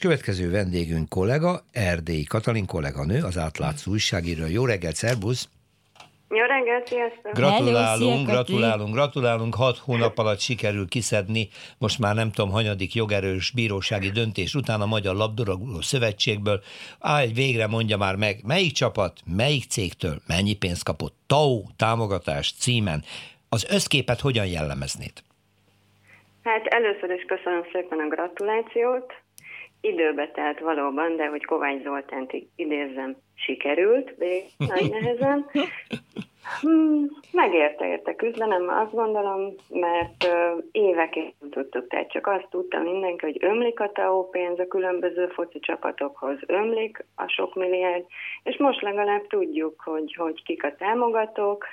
[0.00, 4.46] Következő vendégünk kollega, Erdélyi Katalin kolléganő, az átlátszó újságíró.
[4.46, 5.48] Jó reggelt, szervusz!
[6.28, 7.32] Jó reggelt, sziasztok!
[7.32, 9.54] Gratulálunk, Hello, gratulálunk, gratulálunk.
[9.54, 11.48] Hat hónap alatt sikerül kiszedni,
[11.78, 16.62] most már nem tudom, hanyadik jogerős bírósági döntés után a Magyar Labdarúgó Szövetségből.
[16.98, 23.02] Állj, végre mondja már meg, melyik csapat, melyik cégtől mennyi pénzt kapott, TAU támogatás címen.
[23.48, 25.12] Az összképet hogyan jellemeznéd?
[26.42, 29.12] Hát először is köszönöm szépen a gratulációt.
[29.80, 35.50] Időbe telt valóban, de hogy Kovács Zoltánt idézzem, sikerült, végig nagy nehezen.
[36.60, 40.28] Hmm, megérte érte küzdenem, azt gondolom, mert
[40.72, 45.58] évekig tudtuk, tehát csak azt tudta mindenki, hogy ömlik a TAO pénz a különböző foci
[45.60, 48.04] csapatokhoz, ömlik a sok milliárd,
[48.42, 51.66] és most legalább tudjuk, hogy, hogy kik a támogatók,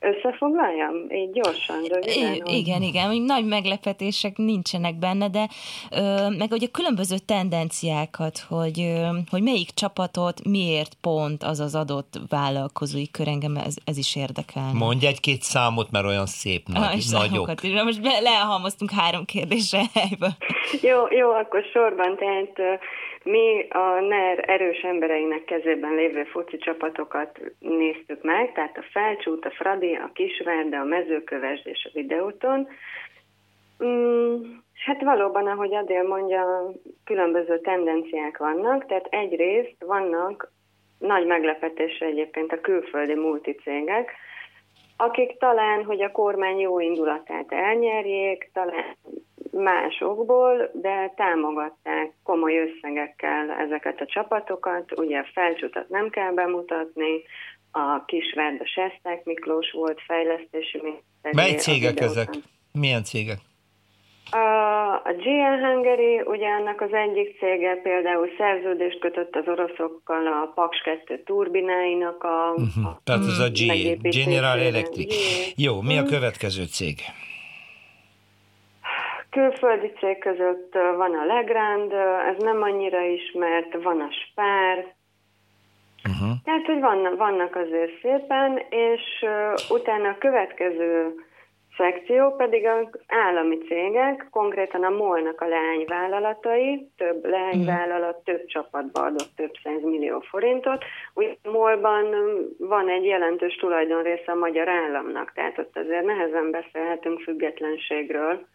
[0.00, 0.94] Összefoglaljam?
[1.10, 2.34] Így gyorsan, röviden?
[2.34, 5.48] I- igen, igen, nagy meglepetések nincsenek benne, de
[5.90, 12.20] ö, meg ugye különböző tendenciákat, hogy, ö, hogy melyik csapatot miért pont az az adott
[12.28, 14.72] vállalkozói kör, engem ez, ez is érdekel.
[14.74, 17.62] Mondj egy-két számot, mert olyan szép nagy, nagyok.
[17.62, 17.82] Is.
[17.82, 20.34] Most lehalmoztunk három kérdésre helyből.
[20.82, 22.80] Jó, jó, akkor sorban, tehát
[23.28, 29.50] mi a NER erős embereinek kezében lévő foci csapatokat néztük meg, tehát a Felcsút, a
[29.50, 32.68] Fradi, a Kisvárda, a Mezőkövesd és a Videóton.
[33.84, 34.42] Mm,
[34.84, 36.72] hát valóban, ahogy Adél mondja,
[37.04, 40.52] különböző tendenciák vannak, tehát egyrészt vannak
[40.98, 44.12] nagy meglepetésre egyébként a külföldi multicégek,
[44.96, 48.96] akik talán, hogy a kormány jó indulatát elnyerjék, talán
[49.58, 54.98] másokból, de támogatták komoly összegekkel ezeket a csapatokat.
[54.98, 57.22] Ugye a felcsutat nem kell bemutatni,
[57.72, 61.34] a Kisvárda Sesták Miklós volt fejlesztési miniszter.
[61.34, 62.28] Mely cégek ezek?
[62.72, 63.38] Milyen cégek?
[64.30, 70.52] A, a GN Hungary, ugye annak az egyik cége például szerződést kötött az oroszokkal a
[70.54, 72.54] Paks 2 turbináinak a...
[72.56, 72.86] Uh-huh.
[72.86, 73.62] a Tehát ez a G,
[74.02, 75.14] General Electric.
[75.56, 76.10] Jó, mi a mhm.
[76.10, 76.96] következő cég?
[79.38, 81.92] Külföldi cég között van a Legrand,
[82.28, 84.76] ez nem annyira ismert, van a Spár,
[86.08, 86.36] uh-huh.
[86.44, 91.14] tehát, hogy vannak, vannak azért szépen, és uh, utána a következő
[91.76, 99.30] szekció pedig az állami cégek, konkrétan a MOL-nak a leányvállalatai, több leányvállalat több csapatba adott
[99.36, 100.84] több millió forintot.
[101.14, 102.06] Ugye MOL-ban
[102.58, 108.46] van egy jelentős tulajdonrésze a magyar államnak, tehát ott azért nehezen beszélhetünk függetlenségről.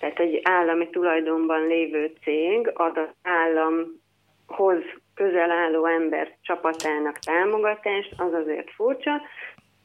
[0.00, 4.82] Tehát egy állami tulajdonban lévő cég ad az államhoz
[5.14, 9.20] közel álló ember csapatának támogatást, az azért furcsa,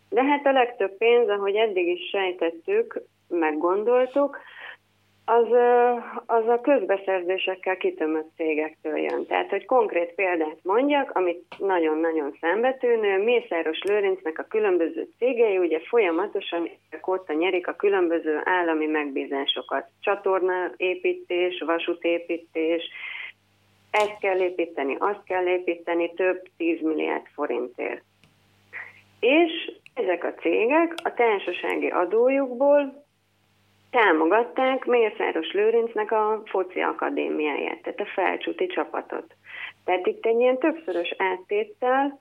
[0.09, 4.39] de hát a legtöbb pénz, ahogy eddig is sejtettük, meggondoltuk,
[5.25, 5.47] az,
[6.25, 9.25] az a közbeszerzésekkel kitömött cégektől jön.
[9.25, 16.69] Tehát, hogy konkrét példát mondjak, amit nagyon-nagyon szembetűnő, Mészáros Lőrincnek a különböző cégei ugye folyamatosan
[17.07, 19.87] óta nyerik a különböző állami megbízásokat.
[19.99, 22.83] Csatornaépítés, vasútépítés,
[23.91, 28.03] ezt kell építeni, azt kell építeni több 10 milliárd forintért.
[29.19, 33.04] És ezek a cégek a társasági adójukból
[33.89, 39.35] támogatták Mészáros Lőrincnek a foci akadémiáját, tehát a felcsúti csapatot.
[39.85, 42.19] Tehát itt egy ilyen többszörös áttéttel,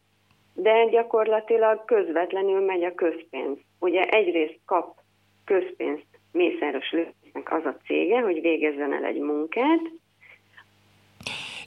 [0.55, 3.59] de gyakorlatilag közvetlenül megy a közpénz.
[3.81, 4.97] Ugye egyrészt kap
[5.45, 9.81] közpénzt Mészáros Lőrincnek az a cége, hogy végezzen el egy munkát,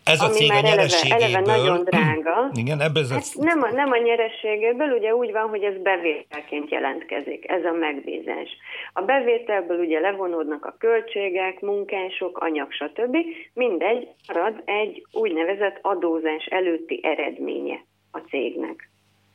[0.07, 1.23] ez a cég a nyerességéből...
[1.23, 2.51] Eleve, eleve nagyon drága.
[2.53, 3.43] Igen, ebből ez hát a...
[3.43, 8.49] nem, a, nem a nyerességéből, ugye úgy van, hogy ez bevételként jelentkezik, ez a megbízás.
[8.93, 13.17] A bevételből ugye levonódnak a költségek, munkások, anyag, stb.
[13.53, 18.89] Mindegy, marad egy úgynevezett adózás előtti eredménye a cégnek.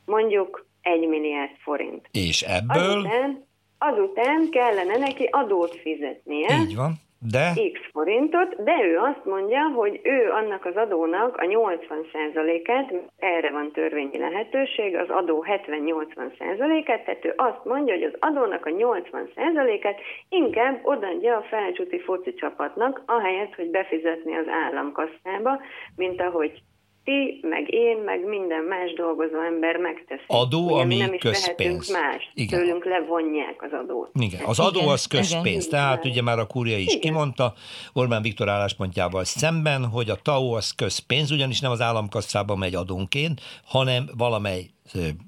[0.04, 2.09] Mondjuk egy milliárd forint.
[2.12, 2.83] És ebből?
[2.83, 3.47] Azután,
[3.78, 6.59] azután kellene neki adót fizetnie.
[6.60, 6.94] Így van
[7.31, 7.53] de?
[7.72, 13.71] X forintot, de ő azt mondja, hogy ő annak az adónak a 80%-át, erre van
[13.72, 20.80] törvényi lehetőség, az adó 70-80%-át, tehát ő azt mondja, hogy az adónak a 80%-át inkább
[20.83, 25.60] odaadja a felcsúti foci csapatnak, ahelyett, hogy befizetni az államkasszába,
[25.97, 26.63] mint ahogy
[27.04, 30.22] ti, meg én, meg minden más dolgozó ember megteszi.
[30.27, 31.91] Adó, Ugye, ami nem is közpénz.
[31.91, 32.31] Más.
[32.34, 32.59] Igen.
[32.59, 34.10] Tőlünk levonják az adót.
[34.15, 35.66] Igen, az adó az közpénz.
[35.66, 35.69] Igen.
[35.69, 37.01] Tehát ugye már a kúria is Igen.
[37.01, 37.54] kimondta
[37.93, 43.41] Orbán Viktor álláspontjával szemben, hogy a TAO az közpénz, ugyanis nem az államkasszában megy adónként,
[43.65, 44.66] hanem valamely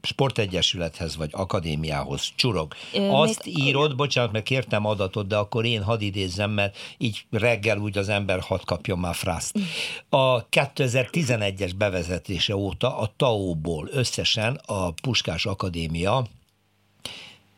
[0.02, 2.74] sportegyesülethez vagy akadémiához csurog.
[2.92, 3.58] Ö, Azt még...
[3.58, 8.08] írod, bocsánat, mert kértem adatot, de akkor én hadd idézzem, mert így reggel úgy az
[8.08, 9.58] ember hadd kapjon már frászt.
[10.08, 16.26] A 2011-es bevezetése óta a TAO-ból összesen a Puskás Akadémia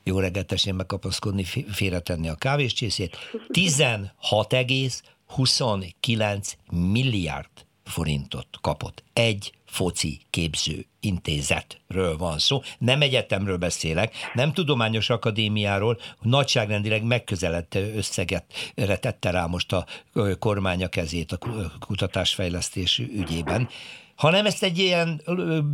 [0.04, 3.16] jó reggelt tessék megkapaszkodni, félretenni a kávéscsészét,
[3.52, 9.02] 16,29 milliárd forintot kapott.
[9.12, 12.60] Egy foci képző intézetről van szó.
[12.78, 18.44] Nem egyetemről beszélek, nem tudományos akadémiáról, nagyságrendileg megközeledte összeget
[19.00, 19.86] tette rá most a
[20.38, 21.38] kormány a kezét a
[21.80, 23.68] kutatásfejlesztés ügyében
[24.16, 25.20] hanem ezt egy ilyen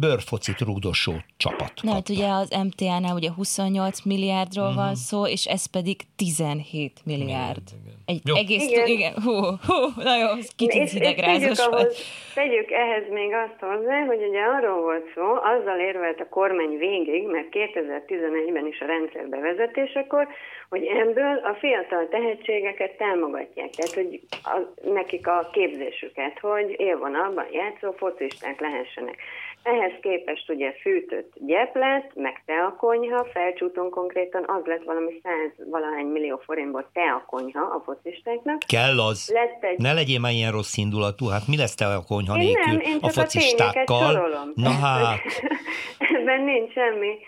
[0.00, 1.72] bőrfocit rúgdosó csapat.
[1.82, 4.74] Na, hát ugye az MTA-nál ugye 28 milliárdról mm.
[4.74, 7.66] van szó, és ez pedig 17 milliárd.
[7.82, 8.34] Igen, Egy jó.
[8.34, 8.86] egész, igen.
[8.86, 9.34] igen, hú,
[9.66, 11.96] hú, nagyon kicsit hidegrázos volt.
[12.34, 15.24] Tegyük ehhez még azt hozzá, hogy ugye arról volt szó,
[15.54, 20.28] azzal érvelt a kormány végig, mert 2011-ben is a rendszer bevezetésekor,
[20.68, 24.56] hogy ebből a fiatal tehetségeket támogatják, tehát hogy a,
[24.88, 27.90] nekik a képzésüket, hogy élvonalban játszó
[28.32, 29.16] focisták lehessenek.
[29.62, 36.40] Ehhez képest ugye fűtött gyeplet, meg teakonyha, felcsúton konkrétan az lett valami száz valahány millió
[36.44, 38.58] forintból teakonyha a focistáknak.
[38.66, 39.30] Kell az.
[39.32, 39.78] Lett egy...
[39.78, 44.14] Ne legyél már ilyen rossz indulatú, hát mi lesz teakonyha nélkül nem, én a focistákkal?
[44.14, 45.20] A Na hát.
[46.16, 47.18] Ebben nincs semmi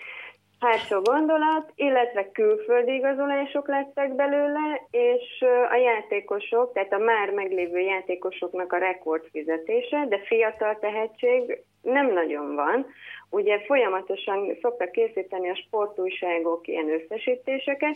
[0.65, 8.73] hátsó gondolat, illetve külföldi igazolások lettek belőle, és a játékosok, tehát a már meglévő játékosoknak
[8.73, 12.85] a rekord fizetése, de fiatal tehetség nem nagyon van.
[13.29, 17.95] Ugye folyamatosan szoktak készíteni a sportújságok ilyen összesítéseket,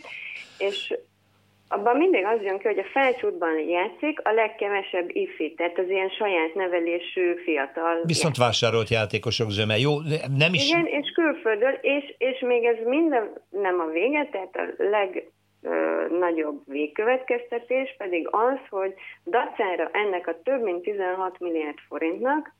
[0.58, 0.94] és
[1.72, 6.08] abban mindig az jön ki, hogy a felcsútban játszik a legkevesebb ifi, tehát az ilyen
[6.08, 8.00] saját nevelésű fiatal.
[8.02, 8.46] Viszont játék.
[8.46, 9.92] vásárolt játékosok zöme, jó?
[10.36, 10.68] Nem is...
[10.68, 15.30] Igen, és külföldről, és, és még ez minden nem a vége, tehát a leg
[16.18, 18.94] nagyobb végkövetkeztetés pedig az, hogy
[19.24, 22.58] dacára ennek a több mint 16 milliárd forintnak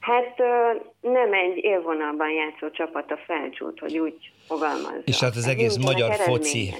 [0.00, 0.36] Hát
[1.00, 5.02] nem egy élvonalban játszó csapat a felcsút, hogy úgy fogalmazza.
[5.04, 6.74] És hát az egész magyar foci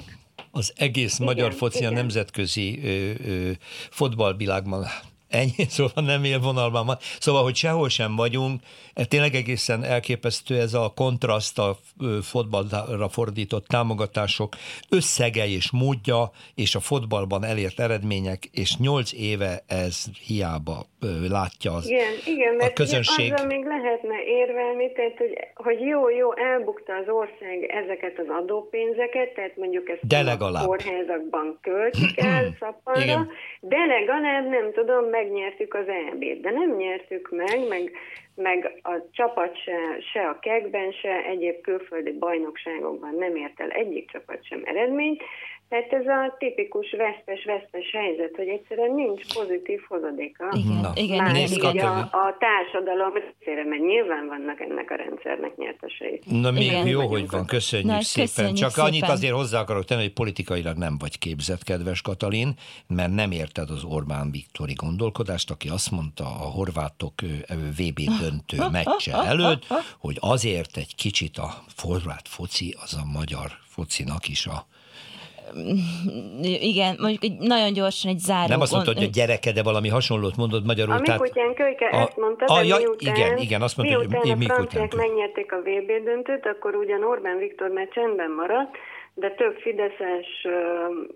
[0.54, 1.92] az egész igen, magyar foci igen.
[1.92, 3.50] a nemzetközi ö, ö,
[3.90, 4.86] fotballvilágban
[5.32, 6.96] ennyi, szóval nem élvonalban van.
[7.20, 8.60] Szóval, hogy sehol sem vagyunk,
[9.08, 11.76] tényleg egészen elképesztő ez a kontraszt a
[12.22, 14.56] fotballra fordított támogatások
[14.88, 20.86] összege és módja, és a fotballban elért eredmények, és nyolc éve ez hiába
[21.28, 23.32] látja az igen, igen, mert a közönség.
[23.32, 29.34] Azzal még lehetne érvelni, tehát hogy, hogy jó, jó, elbukta az ország ezeket az adópénzeket,
[29.34, 30.62] tehát mondjuk ezt de legalább.
[30.62, 33.26] a kórházakban költik el szappanra,
[33.60, 37.92] de legalább nem tudom, megnyertük az EB-t, de nem nyertük meg, meg,
[38.34, 44.10] meg a csapat se, se a kekben, se egyéb külföldi bajnokságokban nem ért el egyik
[44.10, 45.22] csapat sem eredményt,
[45.72, 50.44] tehát ez a tipikus vesztes-vesztes helyzet, hogy egyszerűen nincs pozitív hozadéka.
[50.52, 50.90] Igen, Na.
[50.94, 51.86] igen, Már igen, igen.
[51.86, 56.20] A, a társadalom részére, mert nyilván vannak ennek a rendszernek nyertesei.
[56.24, 56.86] Na még igen.
[56.86, 58.28] jó, hogy van, köszönjük Na, szépen.
[58.28, 58.84] Köszönjük Csak szépen.
[58.84, 62.48] annyit azért hozzá akarok tenni, hogy politikailag nem vagy képzett, kedves Katalin,
[62.86, 67.12] mert nem érted az Orbán Viktori gondolkodást, aki azt mondta a horvátok
[67.78, 69.66] VB döntő meccse előtt,
[69.98, 71.50] hogy azért egy kicsit a
[71.82, 74.66] horvát foci az a magyar focinak is a
[76.72, 78.48] igen, mondjuk egy nagyon gyorsan egy záró...
[78.48, 80.94] Nem azt mondtad, hogy a gyereke, de valami hasonlót mondott magyarul.
[80.94, 81.20] A tehát...
[81.20, 84.54] Mikutyán Kölyke a, ezt mondta, a, ja, miután, igen, igen, azt mondta, miután hogy a
[84.54, 88.76] franciák megnyerték a VB döntőt, akkor ugyan Orbán Viktor már csendben maradt,
[89.14, 91.06] de több fideszes um,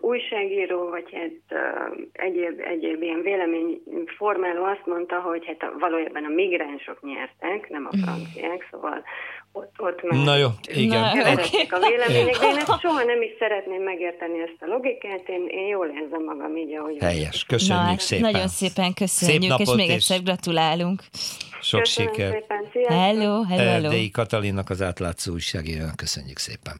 [0.00, 6.28] újságíró, vagy hát uh, egyéb, egyéb ilyen véleményformáló azt mondta, hogy hát a, valójában a
[6.28, 9.02] migránsok nyertek, nem a franciák, szóval
[9.52, 11.00] ott, ott már Na jó, igen.
[11.00, 11.34] Na, okay.
[11.68, 15.66] a vélemények, de én ezt soha nem is szeretném megérteni ezt a logikát, én, én
[15.66, 16.96] jól érzem magam így, ahogy...
[17.00, 18.30] Helyes, köszönjük Na, szépen.
[18.30, 21.02] Nagyon szépen köszönjük, Szép és még egyszer gratulálunk.
[21.60, 22.32] Sok Köszönöm sikert.
[22.72, 23.88] Szépen, hello, hello, hello.
[23.88, 26.76] Dei Katalinnak az átlátszó újságírónak köszönjük szépen.